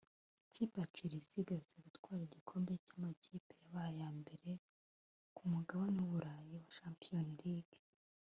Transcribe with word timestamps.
Ikipe 0.47 0.75
ya 0.79 0.89
Chelsea 0.95 1.39
iherutse 1.41 1.75
gutwara 1.85 2.21
igikombe 2.23 2.71
cy’amakipe 2.85 3.53
yabaye 3.61 3.89
aya 3.99 4.09
mbere 4.21 4.49
ku 5.35 5.41
mugabane 5.53 5.97
w’Ubulayi 6.01 6.57
Champions 6.75 7.31
League 7.41 7.77